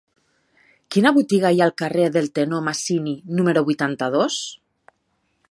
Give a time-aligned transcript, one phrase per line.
[0.95, 4.41] Quina botiga hi ha al carrer del Tenor Masini número vuitanta-dos?